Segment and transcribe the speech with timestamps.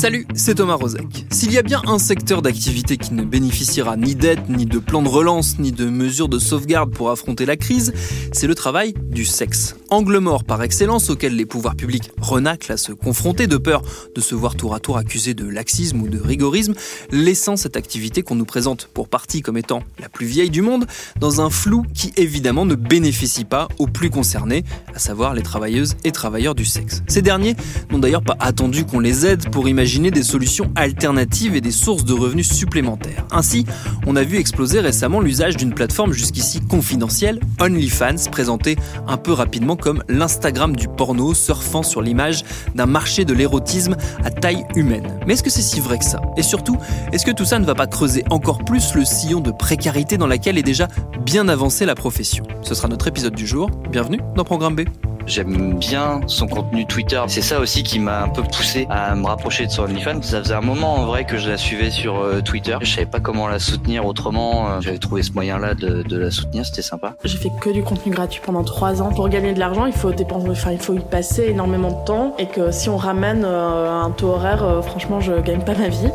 [0.00, 1.26] Salut, c'est Thomas Rozek.
[1.30, 5.02] S'il y a bien un secteur d'activité qui ne bénéficiera ni d'aide, ni de plan
[5.02, 7.92] de relance, ni de mesures de sauvegarde pour affronter la crise,
[8.32, 9.76] c'est le travail du sexe.
[9.90, 13.82] Angle mort par excellence auquel les pouvoirs publics renaclent à se confronter de peur
[14.14, 16.72] de se voir tour à tour accusés de laxisme ou de rigorisme,
[17.10, 20.86] laissant cette activité qu'on nous présente pour partie comme étant la plus vieille du monde
[21.18, 25.96] dans un flou qui évidemment ne bénéficie pas aux plus concernés, à savoir les travailleuses
[26.04, 27.02] et travailleurs du sexe.
[27.06, 27.54] Ces derniers
[27.90, 32.04] n'ont d'ailleurs pas attendu qu'on les aide pour imaginer des solutions alternatives et des sources
[32.04, 33.26] de revenus supplémentaires.
[33.32, 33.66] Ainsi,
[34.06, 38.76] on a vu exploser récemment l'usage d'une plateforme jusqu'ici confidentielle, OnlyFans, présentée
[39.08, 42.44] un peu rapidement comme l'Instagram du porno, surfant sur l'image
[42.76, 45.18] d'un marché de l'érotisme à taille humaine.
[45.26, 46.22] Mais est-ce que c'est si vrai que ça?
[46.36, 46.76] Et surtout,
[47.12, 50.28] est-ce que tout ça ne va pas creuser encore plus le sillon de précarité dans
[50.28, 50.86] laquelle est déjà
[51.26, 52.44] bien avancée la profession?
[52.62, 53.68] Ce sera notre épisode du jour.
[53.90, 54.82] Bienvenue dans Programme B.
[55.30, 57.22] J'aime bien son contenu Twitter.
[57.28, 60.22] C'est ça aussi qui m'a un peu poussé à me rapprocher de son OnlyFans.
[60.22, 62.76] Ça faisait un moment en vrai que je la suivais sur euh, Twitter.
[62.80, 64.68] Je savais pas comment la soutenir autrement.
[64.68, 66.66] Euh, j'avais trouvé ce moyen-là de, la soutenir.
[66.66, 67.14] C'était sympa.
[67.24, 69.12] J'ai fait que du contenu gratuit pendant trois ans.
[69.12, 72.34] Pour gagner de l'argent, il faut dépenser, enfin, il faut y passer énormément de temps.
[72.40, 76.10] Et que si on ramène euh, un taux horaire, franchement, je gagne pas ma vie.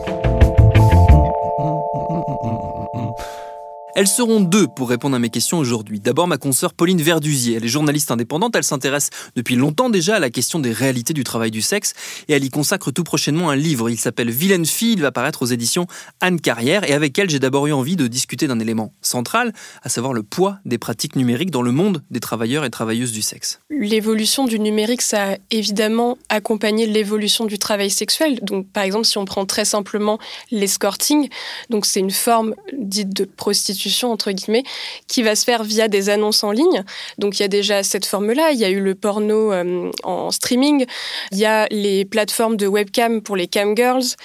[3.98, 6.02] Elles seront deux pour répondre à mes questions aujourd'hui.
[6.02, 7.56] D'abord, ma consoeur Pauline Verdusier.
[7.56, 8.54] Elle est journaliste indépendante.
[8.54, 11.94] Elle s'intéresse depuis longtemps déjà à la question des réalités du travail du sexe
[12.28, 13.90] et elle y consacre tout prochainement un livre.
[13.90, 14.92] Il s'appelle Vilaine fille.
[14.92, 15.88] Il va paraître aux éditions
[16.20, 19.88] Anne Carrière et avec elle, j'ai d'abord eu envie de discuter d'un élément central, à
[19.88, 23.62] savoir le poids des pratiques numériques dans le monde des travailleurs et travailleuses du sexe.
[23.70, 28.42] L'évolution du numérique, ça a évidemment accompagné l'évolution du travail sexuel.
[28.42, 30.20] Donc, par exemple, si on prend très simplement
[30.52, 31.30] l'escorting,
[31.70, 34.64] donc c'est une forme dite de prostitution entre guillemets,
[35.08, 36.84] qui va se faire via des annonces en ligne.
[37.18, 40.32] Donc il y a déjà cette forme-là, il y a eu le porno euh, en
[40.32, 40.86] streaming,
[41.32, 44.16] il y a les plateformes de webcam pour les cam girls,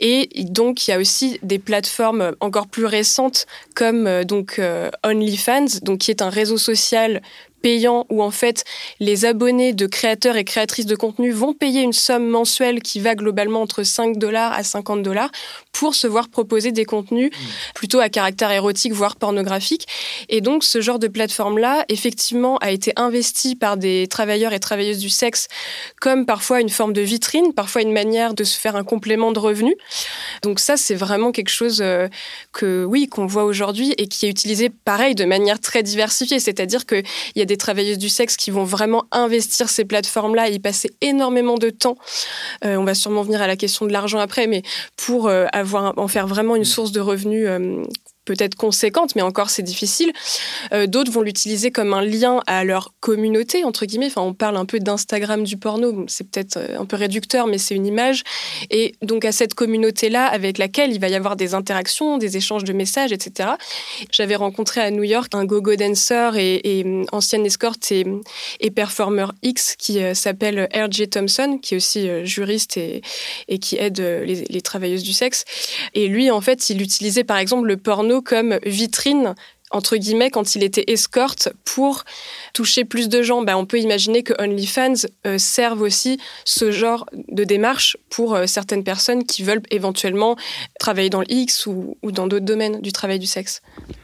[0.00, 4.90] et donc il y a aussi des plateformes encore plus récentes comme euh, donc euh,
[5.04, 7.22] OnlyFans, donc qui est un réseau social
[7.62, 8.64] payant où en fait
[9.00, 13.14] les abonnés de créateurs et créatrices de contenu vont payer une somme mensuelle qui va
[13.14, 15.30] globalement entre 5 dollars à 50 dollars
[15.72, 17.44] pour se voir proposer des contenus mmh.
[17.74, 19.86] plutôt à caractère érotique, voire pornographique.
[20.28, 24.98] Et donc ce genre de plateforme-là, effectivement, a été investi par des travailleurs et travailleuses
[24.98, 25.48] du sexe
[26.00, 29.38] comme parfois une forme de vitrine, parfois une manière de se faire un complément de
[29.38, 29.76] revenus.
[30.42, 32.08] Donc ça, c'est vraiment quelque chose euh,
[32.52, 36.40] que, oui, qu'on voit aujourd'hui et qui est utilisé pareil de manière très diversifiée.
[36.40, 40.54] C'est-à-dire qu'il y a des travailleuses du sexe qui vont vraiment investir ces plateformes-là et
[40.54, 41.96] y passer énormément de temps.
[42.64, 44.62] Euh, on va sûrement venir à la question de l'argent après, mais
[44.96, 47.82] pour euh, avoir, en faire vraiment une source de revenus euh,
[48.26, 50.12] peut-être conséquente, mais encore c'est difficile.
[50.72, 54.08] Euh, d'autres vont l'utiliser comme un lien à leur communauté, entre guillemets.
[54.08, 57.56] Enfin, on parle un peu d'Instagram du porno, c'est peut-être euh, un peu réducteur, mais
[57.56, 58.24] c'est une image.
[58.70, 62.64] Et donc à cette communauté-là, avec laquelle il va y avoir des interactions, des échanges
[62.64, 63.50] de messages, etc.
[64.10, 68.04] J'avais rencontré à New York un go-go dancer et, et ancienne escorte et,
[68.60, 71.08] et performer X qui euh, s'appelle R.J.
[71.08, 73.02] Thompson, qui est aussi juriste et,
[73.60, 75.44] qui aide les travailleuses du sexe.
[75.94, 79.34] Et lui, en fait, il utilisait par exemple le porno comme vitrine
[79.70, 82.04] entre guillemets, quand il était escorte pour
[82.52, 83.42] toucher plus de gens.
[83.42, 88.46] Bah, on peut imaginer que OnlyFans euh, serve aussi ce genre de démarche pour euh,
[88.46, 90.36] certaines personnes qui veulent éventuellement
[90.78, 93.60] travailler dans le X ou, dans d'autres domaines du travail du sexe.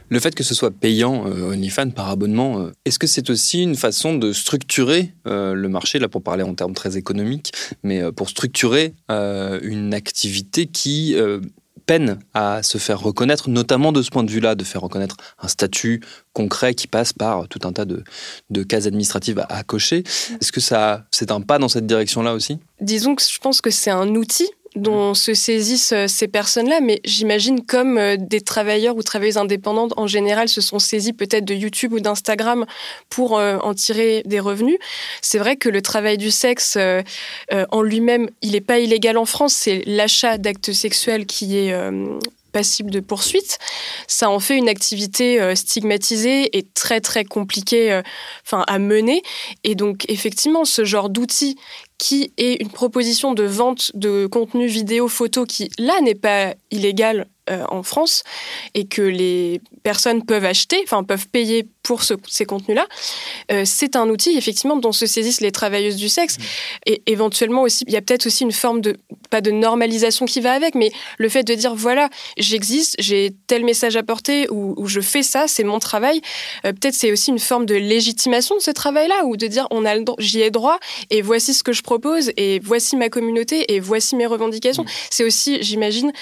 [0.08, 3.76] Le fait que ce soit payant euh, OnlyFans par abonnement, est-ce que c'est aussi une
[3.76, 8.94] façon de structurer le marché, là pour parler en termes très économiques, mais pour structurer
[9.08, 11.16] une activité qui
[11.86, 15.48] peine à se faire reconnaître, notamment de ce point de vue-là, de faire reconnaître un
[15.48, 16.00] statut
[16.32, 18.04] concret qui passe par tout un tas de,
[18.50, 20.04] de cases administratives à, cocher.
[20.40, 22.58] Est-ce que ça, c'est un pas dans cette direction-là aussi?
[22.80, 27.00] Disons que je pense que c'est un outil dont se saisissent euh, ces personnes-là, mais
[27.04, 31.54] j'imagine comme euh, des travailleurs ou travailleuses indépendantes en général se sont saisis peut-être de
[31.54, 32.64] YouTube ou d'Instagram
[33.10, 34.78] pour euh, en tirer des revenus.
[35.20, 36.78] C'est vrai que le travail du sexe
[37.50, 41.74] en lui-même, il n'est pas illégal en France, c'est l'achat d'actes sexuels qui est
[42.52, 43.58] passible de poursuite.
[44.06, 48.00] Ça en fait une activité stigmatisée et très très compliquée
[48.46, 49.22] enfin, à mener.
[49.64, 51.56] Et donc effectivement, ce genre d'outil
[52.02, 57.28] qui est une proposition de vente de contenu vidéo, photo qui, là, n'est pas illégal
[57.48, 58.24] euh, en France
[58.74, 62.86] et que les personnes peuvent acheter, enfin peuvent payer pour ces contenus-là,
[63.50, 66.38] euh, c'est un outil effectivement dont se saisissent les travailleuses du sexe.
[66.38, 66.42] Mmh.
[66.86, 68.96] Et éventuellement aussi, il y a peut-être aussi une forme de,
[69.30, 73.64] pas de normalisation qui va avec, mais le fait de dire voilà, j'existe, j'ai tel
[73.64, 76.20] message à porter ou, je fais ça, c'est mon travail.
[76.64, 79.84] Euh, peut-être c'est aussi une forme de légitimation de ce travail-là ou de dire on
[79.84, 80.78] a j'y ai droit
[81.10, 84.84] et voici ce que je propose et voici ma communauté et voici mes revendications.
[84.84, 85.08] Mmh.
[85.10, 86.12] C'est aussi, j'imagine,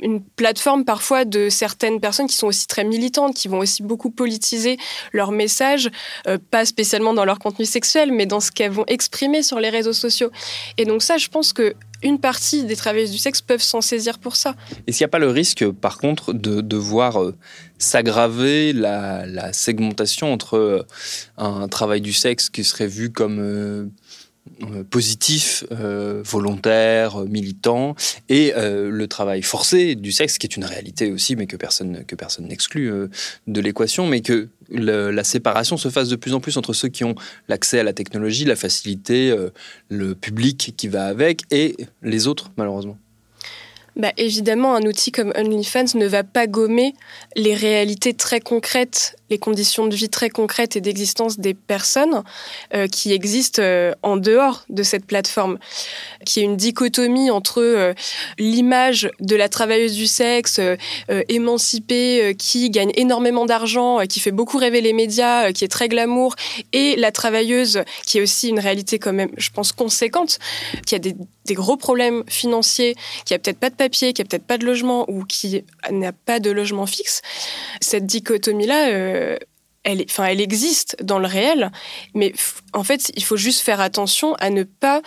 [0.00, 4.10] une plateforme parfois de certaines personnes qui sont aussi très militantes, qui vont aussi beaucoup
[4.10, 4.76] politiser
[5.12, 5.90] leur message,
[6.26, 9.70] euh, pas spécialement dans leur contenu sexuel, mais dans ce qu'elles vont exprimer sur les
[9.70, 10.30] réseaux sociaux.
[10.78, 14.18] Et donc ça, je pense que une partie des travailleuses du sexe peuvent s'en saisir
[14.18, 14.54] pour ça.
[14.86, 17.34] Est-ce qu'il n'y a pas le risque, par contre, de, voir euh,
[17.78, 20.82] s'aggraver la, segmentation entre euh,
[21.38, 23.90] un travail du sexe qui serait vu comme
[24.90, 27.94] positif, euh, volontaire, militant,
[28.28, 32.04] et euh, le travail forcé du sexe, qui est une réalité aussi, mais que personne
[32.04, 32.90] que personne n'exclut
[33.46, 37.04] de l'équation, mais que la séparation se fasse de plus en plus entre ceux qui
[37.04, 37.14] ont
[37.48, 39.34] l'accès à la technologie, la facilité,
[39.88, 42.98] le public qui va avec, et les autres, malheureusement.
[43.96, 46.94] Bah, évidemment, un outil comme OnlyFans ne va pas gommer
[47.36, 52.22] les réalités très concrètes les conditions de vie très concrètes et d'existence des personnes
[52.74, 55.58] euh, qui existent euh, en dehors de cette plateforme,
[56.26, 57.94] qui est une dichotomie entre euh,
[58.38, 60.60] l'image de la travailleuse du sexe
[61.28, 66.34] émancipée qui gagne énormément d'argent, qui fait beaucoup rêver les médias, qui est très glamour,
[66.72, 70.38] et la travailleuse qui est aussi une réalité quand même, je pense, conséquente,
[70.86, 71.14] qui a des,
[71.50, 72.94] gros problèmes financiers,
[73.24, 76.12] qui a peut-être pas de papier, qui a peut-être pas de logement ou qui n'a
[76.12, 77.22] pas de logement fixe.
[77.80, 79.36] Cette dichotomie-là, euh,
[79.82, 81.70] elle, elle existe dans le réel,
[82.14, 82.32] mais
[82.72, 85.02] en fait, il faut juste faire attention à ne pas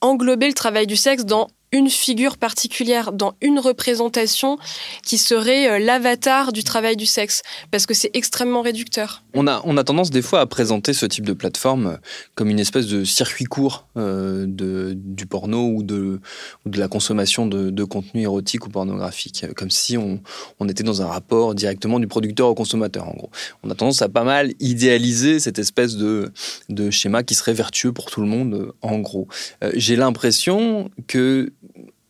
[0.00, 4.58] englober le travail du sexe dans une figure particulière dans une représentation
[5.04, 9.22] qui serait euh, l'avatar du travail du sexe, parce que c'est extrêmement réducteur.
[9.34, 11.96] On a, on a tendance des fois à présenter ce type de plateforme euh,
[12.34, 16.20] comme une espèce de circuit court euh, de, du porno ou de,
[16.64, 20.20] ou de la consommation de, de, contenu érotique ou pornographique, comme si on,
[20.60, 23.30] on, était dans un rapport directement du producteur au consommateur, en gros.
[23.62, 26.32] On a tendance à pas mal idéaliser cette espèce de,
[26.68, 29.28] de schéma qui serait vertueux pour tout le monde, en gros.
[29.74, 31.50] J'ai l'impression que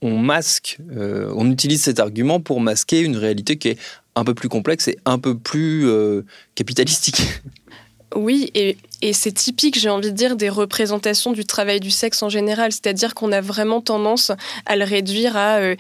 [0.00, 3.78] on masque, euh, on utilise cet argument pour masquer une réalité qui est
[4.14, 6.22] un peu plus complexe et un peu plus euh,
[6.54, 7.22] capitalistique.
[8.16, 8.78] Oui, et,
[9.12, 12.72] c'est typique, j'ai envie de dire, des représentations du travail du sexe en général.
[12.72, 14.32] C'est-à-dire qu'on a vraiment tendance
[14.64, 15.76] à le réduire à euh,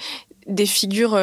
[0.46, 1.18] des figures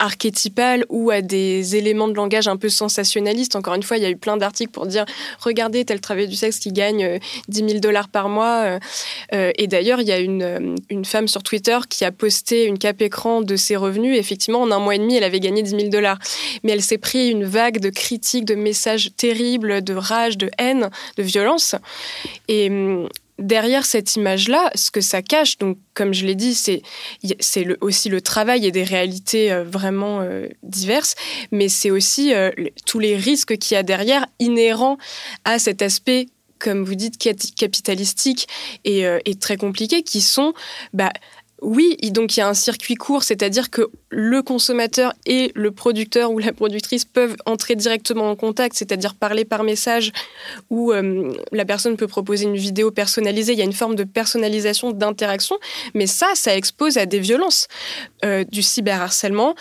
[0.00, 3.54] archétypale ou à des éléments de langage un peu sensationnalistes.
[3.54, 5.04] Encore une fois, il y a eu plein d'articles pour dire
[5.38, 8.62] regardez tel travail du sexe qui gagne 10 euh, 000 dollars par mois.
[8.64, 8.78] Euh,
[9.34, 13.00] euh, et d'ailleurs, il y a une, femme sur Twitter qui a posté une cap
[13.00, 14.18] écran de ses revenus.
[14.18, 16.18] effectivement, en un mois et demi, elle avait gagné 10 000 dollars.
[16.62, 20.90] Mais elle s'est pris une vague de critiques, de messages terribles, de rage, de haine,
[21.16, 21.74] de violence.
[22.48, 23.08] Hum,
[23.40, 26.82] derrière cette image-là, ce que ça cache, donc comme je l'ai dit, c'est
[27.80, 31.14] aussi le travail et des réalités euh, vraiment euh, diverses,
[31.50, 32.50] mais c'est aussi euh,
[32.86, 34.98] tous les risques qu'il y a derrière inhérents
[35.44, 36.28] à cet aspect
[36.58, 37.16] comme vous dites,
[37.56, 38.46] capitalistique
[38.84, 40.52] et, et très compliqué, qui sont,
[40.92, 41.10] bah,
[41.62, 46.32] oui, donc il y a un circuit court, c'est-à-dire que le consommateur et le producteur
[46.32, 50.10] ou la productrice peuvent entrer directement en contact, c'est-à-dire parler par message,
[50.68, 53.52] où euh, la personne peut proposer une vidéo personnalisée.
[53.52, 55.56] Il y a une forme de personnalisation, d'interaction,
[55.94, 57.68] mais ça, ça expose à des violences,
[58.24, 59.54] euh, du cyberharcèlement,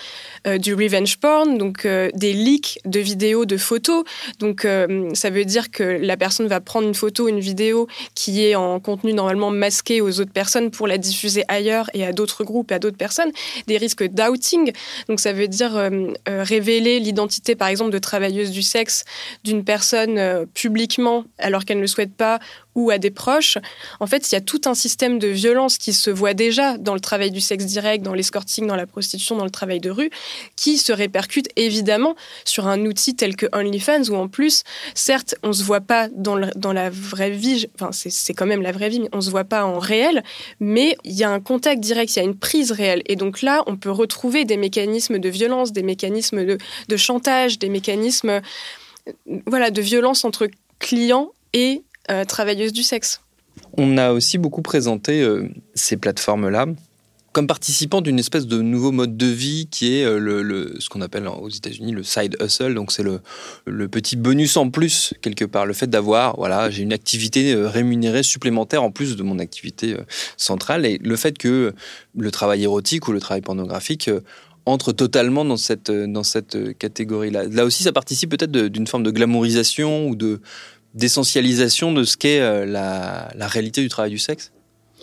[0.47, 4.03] euh, du revenge porn, donc des leaks de vidéos, de photos.
[4.39, 4.67] Donc
[5.13, 8.79] ça veut dire que la personne va prendre une photo, une vidéo qui est en
[8.79, 12.79] contenu normalement masqué aux autres personnes pour la diffuser ailleurs et à d'autres groupes, à
[12.79, 13.31] d'autres personnes.
[13.67, 14.38] Des risques d'out
[15.07, 15.89] donc ça veut dire euh,
[16.27, 19.05] euh, révéler l'identité, par exemple, de travailleuse du sexe
[19.43, 22.39] d'une personne euh, publiquement alors qu'elle ne le souhaite pas
[22.79, 23.57] ou à des proches.
[23.99, 26.93] En fait, il y a tout un système de violence qui se voit déjà dans
[26.93, 30.09] le travail du sexe direct, dans l'escorting, dans la prostitution, dans le travail de rue,
[30.55, 34.63] qui se répercute évidemment sur un outil tel que OnlyFans, où en plus,
[34.95, 38.89] certes, on se voit pas dans, la vraie vie, enfin, c'est quand même la vraie
[38.89, 40.23] vie, mais on se voit pas en réel,
[40.59, 43.01] mais il y a un contact direct, il y a une prise réelle.
[43.07, 46.57] Et donc là, on peut retrouver des mécanismes de violence, des mécanismes de,
[46.87, 48.41] de chantage, des mécanismes
[49.45, 50.47] voilà, de violence entre
[50.79, 53.21] clients et euh, travailleuses du sexe.
[53.77, 56.65] On a aussi beaucoup présenté euh, ces plateformes-là
[57.31, 61.01] comme participant d'une espèce de nouveau mode de vie qui est euh, le, ce qu'on
[61.01, 62.73] appelle aux États-Unis le side hustle.
[62.73, 63.19] Donc c'est le,
[63.67, 68.23] le, petit bonus en plus quelque part, le fait d'avoir voilà j'ai une activité rémunérée
[68.23, 69.95] supplémentaire en plus de mon activité
[70.37, 71.75] centrale et le fait que
[72.17, 74.09] le travail érotique ou le travail pornographique
[74.65, 77.43] entre totalement dans cette dans cette catégorie-là.
[77.45, 80.41] Là aussi, ça participe peut-être d'une forme de glamourisation ou de
[80.93, 84.51] d'essentialisation de ce qu'est euh, la, réalité du travail du sexe?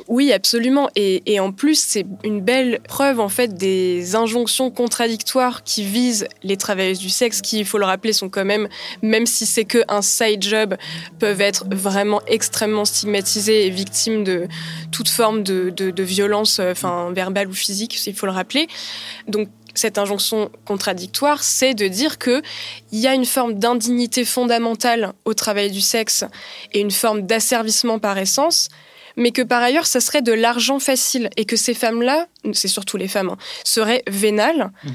[0.08, 0.90] Oui, absolument.
[0.94, 6.58] Et, en plus, c'est une belle preuve en fait des injonctions contradictoires qui visent les
[6.58, 8.68] travailleuses du sexe, qui, il faut le rappeler, sont quand même,
[9.00, 10.76] même si c'est que un side job,
[11.18, 14.48] peuvent être vraiment extrêmement stigmatisées et victimes de
[14.92, 16.74] toute forme de, violence, euh,
[17.12, 18.68] verbale ou physique, il faut le rappeler.
[19.28, 22.42] Donc cette injonction contradictoire, c'est de dire qu'il
[22.92, 26.24] y a une forme d'indignité fondamentale au travail du sexe
[26.72, 28.68] et une forme d'asservissement par essence,
[29.16, 32.96] mais que par ailleurs, ça serait de l'argent facile et que ces femmes-là, c'est surtout
[32.96, 34.70] les femmes, hein, seraient vénales.
[34.84, 34.90] Mmh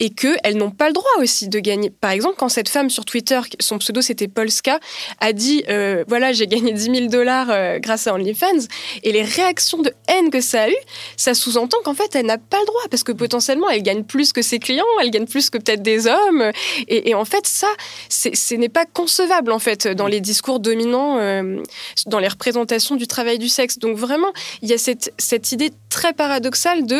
[0.00, 1.90] et qu'elles n'ont pas le droit aussi de gagner.
[1.90, 4.80] Par exemple, quand cette femme sur Twitter, son pseudo c'était Polska,
[5.20, 8.66] a dit euh, voilà, j'ai gagné 10 000 dollars euh, grâce à OnlyFans,
[9.02, 10.76] et les réactions de haine que ça a eu,
[11.16, 14.32] ça sous-entend qu'en fait, elle n'a pas le droit, parce que potentiellement, elle gagne plus
[14.32, 16.50] que ses clients, elle gagne plus que peut-être des hommes,
[16.88, 17.68] et, en fait, ça,
[18.08, 21.62] ce n'est pas concevable, en fait, dans les discours dominants, euh,
[22.06, 23.78] dans les représentations du travail du sexe.
[23.78, 24.32] Donc vraiment,
[24.62, 26.91] il y a cette, cette idée très paradoxale de,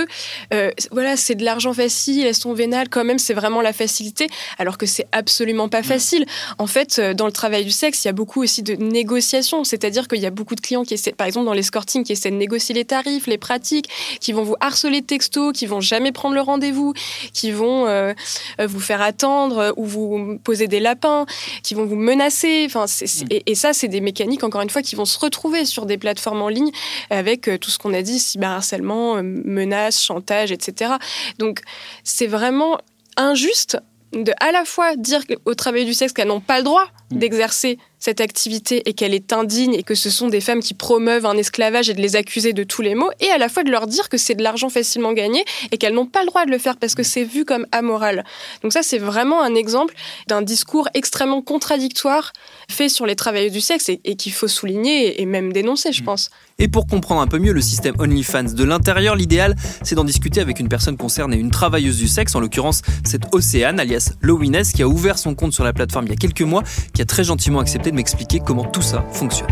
[0.91, 4.27] voilà, c'est de l'argent facile, elles sont vénales, quand même, c'est vraiment la facilité,
[4.59, 6.27] alors que c'est absolument pas facile.
[6.59, 9.65] En fait, euh, dans le travail du sexe, il y a beaucoup aussi de négociations,
[9.65, 12.31] c'est-à-dire qu'il y a beaucoup de clients qui essaient, par exemple dans l'escorting, qui essaient
[12.31, 13.89] de négocier les tarifs, les pratiques,
[14.21, 16.95] qui vont vous harceler de textos, qui vont jamais prendre le rendez-vous,
[17.33, 18.13] qui vont euh,
[18.61, 21.27] euh, vous faire attendre ou vous poser des lapins,
[21.63, 22.65] qui vont vous menacer.
[22.67, 22.87] Enfin,
[23.31, 25.99] et, et, ça, c'est des mécaniques, encore une fois, qui vont se retrouver sur des
[25.99, 26.71] plateformes en ligne
[27.11, 30.95] avec tout ce qu'on a dit, cyberharcèlement, menaces, chantage, etc.
[31.39, 31.61] Donc,
[32.05, 32.79] c'est vraiment
[33.17, 33.79] injuste
[34.13, 37.19] de à la fois dire au travail du sexe qu'elles n'ont pas le droit mm.
[37.19, 41.25] d'exercer cette activité et qu'elle est indigne et que ce sont des femmes qui promeuvent
[41.25, 43.71] un esclavage et de les accuser de tous les maux, et à la fois de
[43.71, 46.51] leur dire que c'est de l'argent facilement gagné et qu'elles n'ont pas le droit de
[46.51, 48.25] le faire parce que c'est vu comme amoral.
[48.65, 49.95] Donc ça, c'est vraiment un exemple
[50.27, 52.33] d'un discours extrêmement contradictoire
[52.69, 56.05] fait sur les travailleurs du sexe et, qu'il faut souligner et même dénoncer, je mm.
[56.05, 56.31] pense.
[56.59, 60.41] Et pour comprendre un peu mieux le système OnlyFans de l'intérieur, l'idéal, c'est d'en discuter
[60.41, 64.83] avec une personne concernée, une travailleuse du sexe, en l'occurrence cette Océane, alias Lowines, qui
[64.83, 67.23] a ouvert son compte sur la plateforme il y a quelques mois, qui a très
[67.23, 69.49] gentiment accepté m'expliquer comment tout ça fonctionne.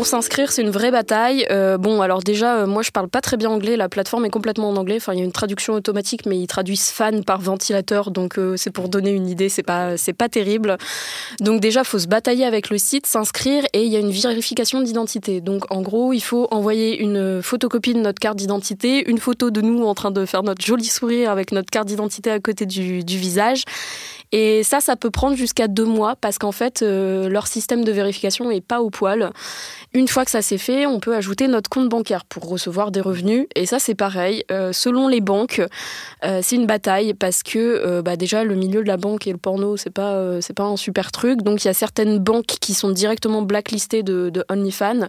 [0.00, 1.46] Pour s'inscrire, c'est une vraie bataille.
[1.50, 3.76] Euh, bon, alors déjà, euh, moi, je parle pas très bien anglais.
[3.76, 4.96] La plateforme est complètement en anglais.
[4.96, 8.10] Enfin, il y a une traduction automatique, mais ils traduisent fan par ventilateur.
[8.10, 9.50] Donc, euh, c'est pour donner une idée.
[9.50, 10.78] C'est pas, c'est pas terrible.
[11.40, 14.80] Donc, déjà, faut se batailler avec le site, s'inscrire, et il y a une vérification
[14.80, 15.42] d'identité.
[15.42, 19.60] Donc, en gros, il faut envoyer une photocopie de notre carte d'identité, une photo de
[19.60, 23.04] nous en train de faire notre joli sourire avec notre carte d'identité à côté du,
[23.04, 23.64] du visage.
[24.32, 28.50] Et ça, ça peut prendre jusqu'à deux mois parce qu'en fait, leur système de vérification
[28.50, 29.32] est pas au poil.
[29.92, 33.00] Une fois que ça s'est fait, on peut ajouter notre compte bancaire pour recevoir des
[33.00, 33.46] revenus.
[33.56, 34.44] Et ça, c'est pareil.
[34.50, 35.60] Euh, selon les banques,
[36.24, 39.32] euh, c'est une bataille parce que euh, bah, déjà le milieu de la banque et
[39.32, 41.42] le porno, c'est pas c'est pas un super truc.
[41.42, 45.08] Donc il y a certaines banques qui sont directement blacklistées de, de OnlyFans.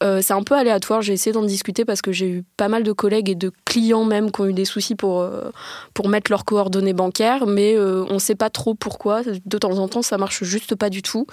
[0.00, 1.02] c'est un peu aléatoire.
[1.02, 4.04] J'ai essayé d'en discuter parce que j'ai eu pas mal de collègues et de clients
[4.04, 5.26] même qui ont eu des soucis pour
[5.94, 9.22] pour mettre leurs coordonnées bancaires, mais on sait pas trop pourquoi.
[9.22, 11.26] De temps en temps, ça marche juste pas du tout.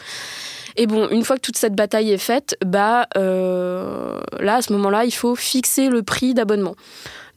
[0.76, 4.72] Et bon, une fois que toute cette bataille est faite, bah euh, là, à ce
[4.74, 6.76] moment-là, il faut fixer le prix d'abonnement.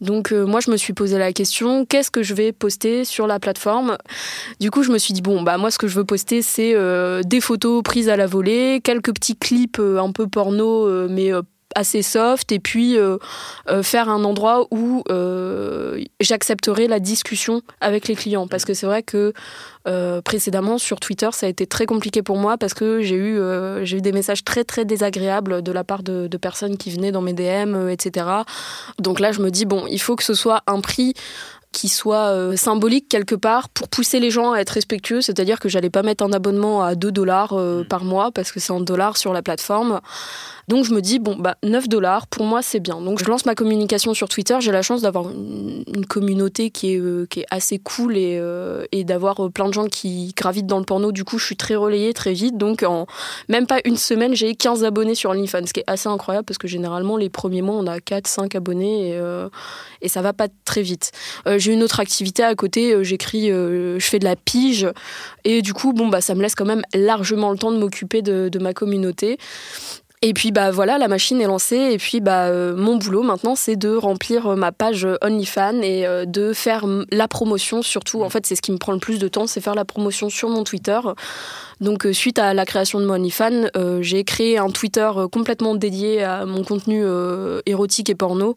[0.00, 3.26] Donc euh, moi je me suis posé la question qu'est-ce que je vais poster sur
[3.26, 3.98] la plateforme?
[4.58, 6.72] Du coup je me suis dit bon bah moi ce que je veux poster c'est
[6.74, 11.32] euh, des photos prises à la volée, quelques petits clips un peu porno mais
[11.74, 13.18] assez soft et puis euh,
[13.68, 18.86] euh, faire un endroit où euh, j'accepterai la discussion avec les clients parce que c'est
[18.86, 19.32] vrai que
[20.24, 23.40] précédemment sur Twitter ça a été très compliqué pour moi parce que j'ai eu
[23.82, 27.12] j'ai eu des messages très très désagréables de la part de, de, personnes qui venaient
[27.12, 28.26] dans mes DM etc
[28.98, 31.14] donc là je me dis bon il faut que ce soit un prix
[31.72, 35.68] qui soit euh, symbolique quelque part pour pousser les gens à être respectueux, c'est-à-dire que
[35.68, 37.84] j'allais pas mettre un abonnement à 2 dollars euh, mm.
[37.86, 40.00] par mois parce que c'est en dollars sur la plateforme.
[40.70, 43.00] Donc je me dis bon bah 9 dollars pour moi c'est bien.
[43.02, 46.98] Donc je lance ma communication sur Twitter, j'ai la chance d'avoir une, communauté qui est
[46.98, 48.40] euh, qui est assez cool et
[48.92, 51.12] et d'avoir plein de gens qui gravitent dans le porno.
[51.12, 52.56] Du coup, je suis très relayée très vite.
[52.56, 53.06] Donc en
[53.48, 56.58] même pas une semaine, j'ai 15 abonnés sur OnlyFans, ce qui est assez incroyable parce
[56.58, 59.20] que généralement les premiers mois on a 4 5 abonnés et
[60.02, 61.12] et ça va pas très vite
[61.58, 64.86] j'ai une autre activité à côté, euh, j'écris, euh, je fais de la pige,
[65.44, 68.22] et du coup, bon, bah, ça me laisse quand même largement le temps de m'occuper
[68.22, 69.38] de, ma communauté.
[70.22, 73.54] Et puis bah voilà, la machine est lancée et puis bah euh, mon boulot maintenant
[73.54, 78.22] c'est de remplir ma page OnlyFans et de faire la promotion surtout.
[78.22, 80.28] En fait, c'est ce qui me prend le plus de temps, c'est faire la promotion
[80.28, 81.00] sur mon Twitter.
[81.80, 83.68] Donc suite à la création de mon OnlyFans,
[84.02, 87.02] j'ai créé un Twitter complètement dédié à mon contenu
[87.64, 88.56] érotique et porno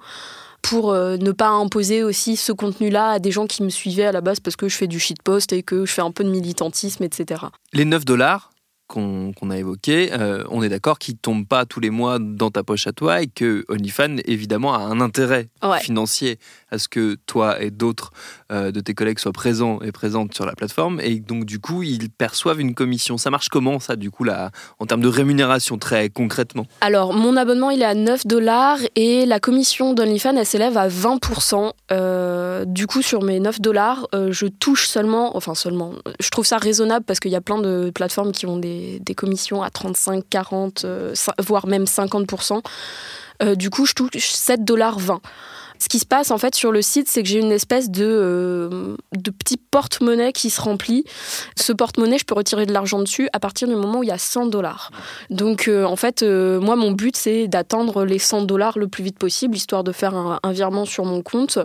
[0.63, 4.11] pour euh, ne pas imposer aussi ce contenu-là à des gens qui me suivaient à
[4.11, 6.29] la base parce que je fais du shitpost et que je fais un peu de
[6.29, 7.43] militantisme, etc.
[7.73, 8.52] Les 9 dollars,
[8.87, 12.51] qu'on a évoqué, euh, on est d'accord qu'ils ne tombent pas tous les mois dans
[12.51, 15.49] ta poche à toi et que OnlyFans, évidemment, a un intérêt
[15.81, 16.37] financier
[16.73, 18.11] à ce que toi et d'autres
[18.51, 20.99] euh, de tes collègues soient présents et présentes sur la plateforme.
[21.01, 23.17] Et donc, du coup, ils perçoivent une commission.
[23.17, 26.65] Ça marche comment, ça, du coup, là, en termes de rémunération, très concrètement?
[26.81, 30.89] Alors, mon abonnement, il est à 9 dollars et la commission d'OnlyFans, elle s'élève à
[30.89, 31.71] 20%.
[31.91, 36.57] Euh, du coup, sur mes 9 dollars, je touche seulement, enfin seulement, je trouve ça
[36.57, 40.23] raisonnable parce qu'il y a plein de plateformes qui ont des des, commissions à 35,
[40.29, 42.61] 40, euh, voire même 50%.
[43.41, 44.97] Euh, du coup, je touche 7,20 dollars.
[45.83, 48.05] Ce qui se passe en fait sur le site, c'est que j'ai une espèce de,
[48.05, 48.95] euh,
[49.37, 51.03] petit porte-monnaie qui se remplit.
[51.57, 54.13] Ce porte-monnaie, je peux retirer de l'argent dessus à partir du moment où il y
[54.13, 54.91] a 100 dollars.
[55.29, 59.03] Donc euh, en fait, euh, moi, mon but, c'est d'atteindre les 100 dollars le plus
[59.03, 61.59] vite possible, histoire de faire un, virement sur mon compte.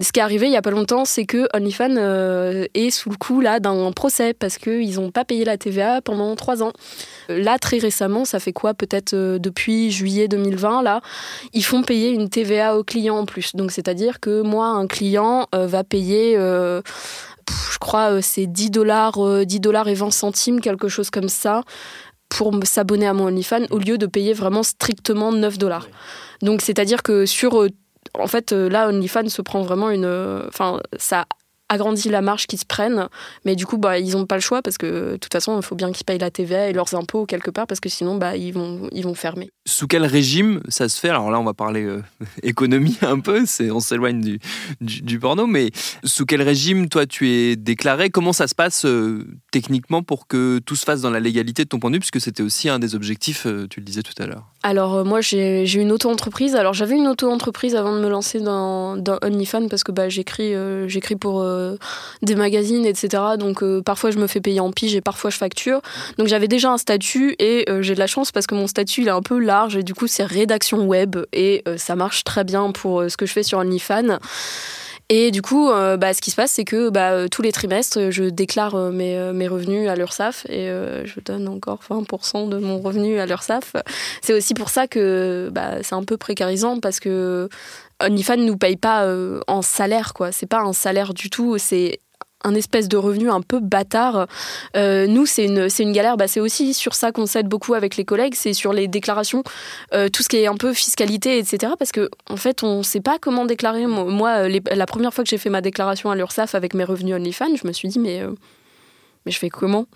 [0.00, 3.16] Ce qui est arrivé il y a pas longtemps, c'est que OnlyFans est sous le
[3.16, 6.72] coup là d'un procès parce qu'ils n'ont pas payé la TVA pendant trois ans.
[7.28, 11.00] Là, très récemment, ça fait quoi Peut-être depuis juillet 2020, là,
[11.52, 13.51] ils font payer une TVA aux clients en plus.
[13.54, 16.82] Donc c'est-à-dire que moi, un client euh, va payer, euh,
[17.70, 21.62] je crois, euh, c'est 10 dollars, 10 dollars et 20 centimes, quelque chose comme ça,
[22.28, 25.88] pour s'abonner à mon OnlyFans, au lieu de payer vraiment strictement 9 dollars.
[26.40, 27.66] Donc c'est-à-dire que sur
[28.18, 30.42] en fait, là, OnlyFans se prend vraiment une.
[30.48, 31.24] Enfin, ça
[31.72, 33.08] agrandit la marge qu'ils se prennent.
[33.44, 35.62] Mais du coup, bah, ils n'ont pas le choix parce que de toute façon, il
[35.62, 38.36] faut bien qu'ils payent la TVA et leurs impôts quelque part parce que sinon, bah,
[38.36, 39.50] ils, vont, ils vont fermer.
[39.64, 41.08] Sous quel régime ça se fait?
[41.08, 42.02] Alors là, on va parler euh,
[42.42, 44.40] économie un peu, on s'éloigne du,
[44.80, 45.70] du, porno, mais
[46.02, 48.10] sous quel régime, toi, tu es déclaré?
[48.10, 51.68] Comment ça se passe euh, techniquement pour que tout se fasse dans la légalité de
[51.68, 52.00] ton point de vue?
[52.00, 54.48] Puisque c'était aussi un des objectifs, euh, tu le disais tout à l'heure.
[54.64, 56.56] Alors, moi, j'ai, une auto-entreprise.
[56.56, 60.54] Alors, j'avais une auto-entreprise avant de me lancer dans, dans OnlyFans parce que bah, j'écris,
[60.88, 61.44] j'écris pour
[62.22, 63.22] des magazines, etc.
[63.38, 65.80] Donc parfois je me fais payer en pige et parfois je facture.
[66.18, 69.08] Donc j'avais déjà un statut et j'ai de la chance parce que mon statut il
[69.08, 69.38] est un peu
[69.76, 73.32] et du coup c'est rédaction web et ça marche très bien pour ce que je
[73.32, 74.18] fais sur OnlyFans.
[75.08, 78.24] Et du coup, bah, ce qui se passe, c'est que bah, tous les trimestres, je
[78.24, 83.76] déclare mes, revenus à l'URSSAF et je donne encore 20% de mon revenu à l'URSSAF.
[84.22, 87.50] C'est aussi pour ça que bah, c'est un peu précarisant parce que
[88.02, 90.32] OnlyFans ne nous paye pas euh, en salaire, quoi.
[90.32, 92.00] C'est pas un salaire du tout, c'est
[92.44, 94.26] un espèce de revenu un peu bâtard.
[94.76, 96.16] Euh, nous, c'est une, galère.
[96.16, 99.42] Bah, c'est aussi sur ça qu'on s'aide beaucoup avec les collègues, c'est sur les déclarations,
[99.94, 101.72] euh, tout ce qui est un peu fiscalité, etc.
[101.78, 103.86] Parce que en fait, on ne sait pas comment déclarer.
[103.86, 107.56] Moi, la première fois que j'ai fait ma déclaration à l'URSSAF avec mes revenus OnlyFans,
[107.56, 108.22] je me suis dit, mais
[109.26, 109.86] je fais comment?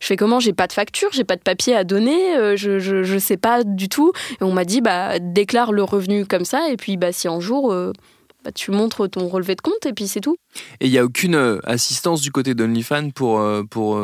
[0.00, 0.40] Je fais comment?
[0.40, 3.64] J'ai pas de facture, j'ai pas de papier à donner, euh, je, je, sais pas
[3.64, 4.12] du tout.
[4.40, 7.72] On m'a dit, bah, déclare le revenu comme ça, et puis bah, si un jour,
[7.72, 7.92] euh,
[8.44, 10.36] bah, tu montres ton relevé de compte, et puis c'est tout.
[10.80, 14.02] Et il n'y a aucune euh, assistance du côté d'OnlyFans pour, pour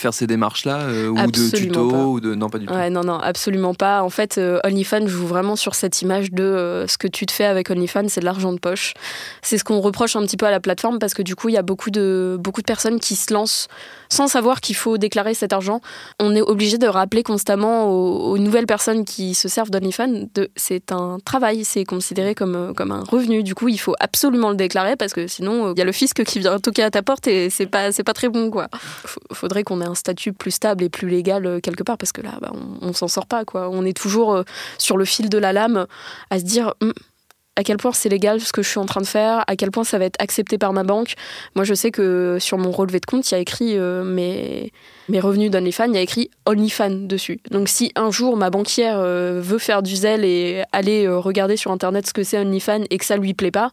[0.00, 2.74] faire ces démarches-là ou de tuto ou de non pas du tout.
[2.74, 4.02] Ouais, non non absolument pas.
[4.02, 7.70] En fait, OnlyFans joue vraiment sur cette image de ce que tu te fais avec
[7.70, 8.94] OnlyFans, c'est de l'argent de poche.
[9.42, 11.54] C'est ce qu'on reproche un petit peu à la plateforme parce que du coup il
[11.54, 13.68] y a beaucoup de beaucoup de personnes qui se lancent
[14.08, 15.80] sans savoir qu'il faut déclarer cet argent.
[16.18, 20.92] On est obligé de rappeler constamment aux, nouvelles personnes qui se servent d'OnlyFans de c'est
[20.92, 23.42] un travail, c'est considéré comme, comme un revenu.
[23.42, 26.24] Du coup, il faut absolument le déclarer parce que sinon, il y a le fisc
[26.24, 28.68] qui vient toquer à ta porte et c'est pas, c'est pas très bon, quoi.
[29.32, 32.20] Faudrait qu'on ait un statut plus stable et plus légal euh, quelque part parce que
[32.20, 33.68] là, bah, on, on s'en sort pas, quoi.
[33.70, 34.42] On est toujours euh,
[34.78, 35.86] sur le fil de la lame
[36.30, 36.92] à se dire, hum,
[37.56, 39.70] à quel point c'est légal ce que je suis en train de faire, à quel
[39.70, 41.14] point ça va être accepté par ma banque.
[41.54, 44.72] Moi, je sais que sur mon relevé de compte, il y a écrit euh, mes,
[45.08, 47.40] mes revenus d'OnlyFans, il y a écrit OnlyFans dessus.
[47.50, 52.06] Donc, si un jour ma banquière veut faire du zèle et aller regarder sur Internet
[52.06, 53.72] ce que c'est OnlyFans et que ça lui plaît pas,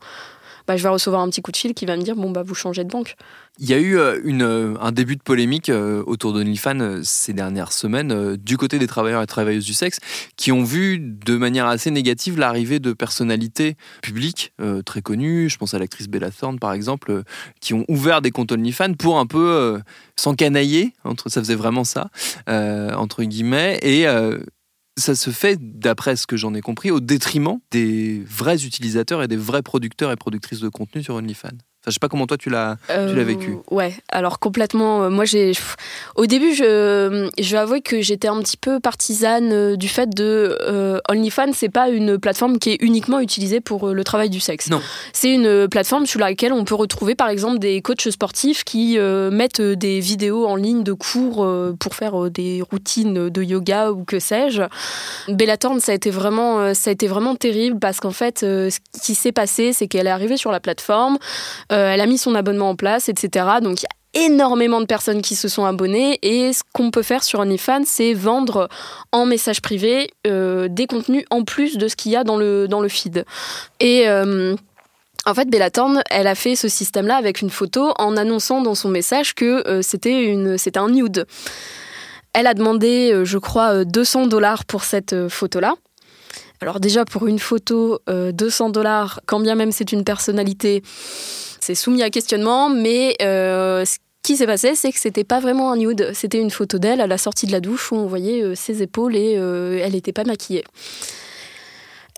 [0.67, 2.43] bah, je vais recevoir un petit coup de fil qui va me dire bon bah
[2.43, 3.15] vous changez de banque.
[3.59, 7.71] Il y a eu euh, euh, un début de polémique euh, autour d'OnlyFans ces dernières
[7.71, 9.99] semaines du côté des travailleurs et travailleuses du sexe
[10.35, 14.53] qui ont vu de manière assez négative l'arrivée de personnalités publiques
[14.85, 17.23] très connues, je pense à l'actrice Bella Thorne par exemple,
[17.61, 19.79] qui ont ouvert des comptes OnlyFans pour un peu
[20.15, 22.09] s'encanailler, entre, ça faisait vraiment ça,
[22.47, 24.05] entre guillemets, et
[24.97, 29.27] ça se fait, d'après ce que j'en ai compris, au détriment des vrais utilisateurs et
[29.27, 31.57] des vrais producteurs et productrices de contenu sur OnlyFans.
[31.87, 33.57] Je sais pas comment toi tu l'as euh, vécu.
[33.71, 35.03] Ouais, alors complètement.
[35.03, 35.53] Euh, moi, j'ai
[36.15, 40.09] au début, je je vais avouer que j'étais un petit peu partisane euh, du fait
[40.09, 41.53] de euh, OnlyFans.
[41.53, 44.69] C'est pas une plateforme qui est uniquement utilisée pour le travail du sexe.
[44.69, 44.81] Non.
[45.13, 49.61] C'est une plateforme sur laquelle on peut retrouver, par exemple, des coachs sportifs qui mettent
[49.61, 51.47] des vidéos en ligne de cours
[51.79, 54.63] pour faire des routines de yoga ou que sais-je.
[55.29, 59.15] Bellatorn, ça a été vraiment, ça a été vraiment terrible parce qu'en fait, ce qui
[59.15, 61.17] s'est passé, c'est qu'elle est arrivée sur la plateforme.
[61.77, 63.45] Euh, elle a mis son abonnement en place, etc.
[63.61, 67.03] Donc il y a énormément de personnes qui se sont abonnées et ce qu'on peut
[67.03, 68.67] faire sur OnlyFans, c'est vendre
[69.11, 72.67] en message privé euh, des contenus en plus de ce qu'il y a dans le,
[72.67, 73.25] dans feed.
[73.79, 74.55] Et euh,
[75.25, 78.75] en fait, Bella Thorne, elle a fait ce système-là avec une photo en annonçant dans
[78.75, 81.27] son message que c'était un nude.
[82.33, 85.75] Elle a demandé, je crois, 200 dollars pour cette photo-là.
[86.61, 90.81] Alors déjà, pour une photo, 200 dollars, quand bien même c'est une personnalité,
[91.59, 95.71] c'est soumis à questionnement, mais euh, ce qui s'est passé, c'est que c'était pas vraiment
[95.71, 98.41] un nude, c'était une photo d'elle à la sortie de la douche où on voyait
[98.41, 100.63] euh, ses épaules et euh, elle n'était pas maquillée.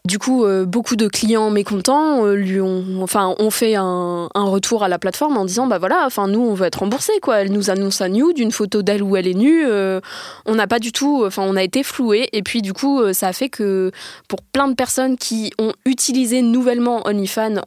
[0.06, 4.84] Du coup, euh, beaucoup de clients mécontents euh, lui ont, enfin, ont fait un, retour
[4.84, 7.40] à la plateforme en disant, bah voilà, enfin, nous, on veut être remboursé, quoi.
[7.40, 9.66] Elle nous annonce un nude, d'une photo d'elle où elle est nue.
[9.68, 10.00] Euh,
[10.46, 12.30] on n'a pas du tout, enfin, on a été floué.
[12.32, 13.92] Et puis, du coup, ça a fait que
[14.28, 17.62] pour plein de personnes qui ont utilisé nouvellement OnlyFans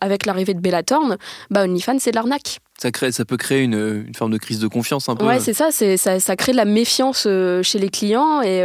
[0.00, 1.16] avec l'arrivée de Bellatorn,
[1.50, 2.60] bah, OnlyFans, c'est de l'arnaque.
[2.78, 5.26] Ça, crée, ça peut créer une, une, forme de crise de confiance un peu.
[5.26, 7.28] Ouais, c'est ça, ça, ça crée de la méfiance
[7.62, 8.62] chez les clients et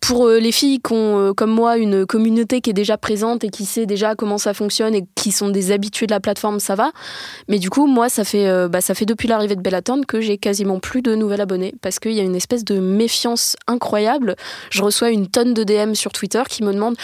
[0.00, 3.44] pour euh, les filles qui ont, euh, comme moi, une communauté qui est déjà présente
[3.44, 6.58] et qui sait déjà comment ça fonctionne et qui sont des habitués de la plateforme,
[6.58, 6.90] ça va.
[7.48, 10.20] Mais du coup, moi, ça fait, euh, bah, ça fait depuis l'arrivée de Bellatorn que
[10.20, 14.36] j'ai quasiment plus de nouvelles abonnés parce qu'il y a une espèce de méfiance incroyable.
[14.70, 16.96] Je reçois une tonne de DM sur Twitter qui me demandent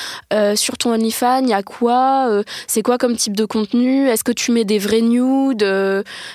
[0.57, 4.33] sur ton OnlyFans, il y a quoi C'est quoi comme type de contenu Est-ce que
[4.33, 5.67] tu mets des vrais nudes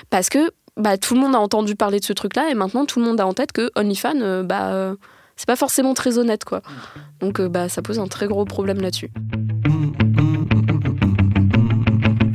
[0.10, 3.00] Parce que bah, tout le monde a entendu parler de ce truc-là et maintenant tout
[3.00, 4.96] le monde a en tête que OnlyFans, bah
[5.42, 6.62] c'est pas forcément très honnête quoi.
[7.20, 9.10] Donc euh, bah ça pose un très gros problème là-dessus.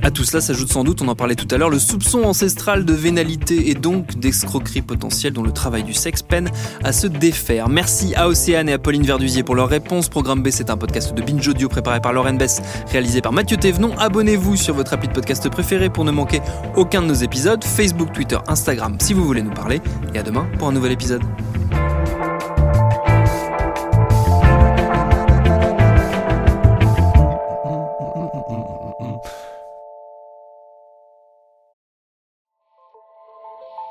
[0.03, 2.85] À tout cela s'ajoute sans doute, on en parlait tout à l'heure, le soupçon ancestral
[2.85, 6.51] de vénalité et donc d'escroquerie potentielle dont le travail du sexe peine
[6.83, 7.69] à se défaire.
[7.69, 10.09] Merci à Océane et à Pauline Verdusier pour leur réponse.
[10.09, 13.57] Programme B, c'est un podcast de Binge Audio préparé par Lauren Bess, réalisé par Mathieu
[13.57, 13.97] Thévenon.
[13.99, 16.41] Abonnez-vous sur votre appli de podcast préféré pour ne manquer
[16.75, 17.63] aucun de nos épisodes.
[17.63, 19.81] Facebook, Twitter, Instagram si vous voulez nous parler.
[20.13, 21.23] Et à demain pour un nouvel épisode.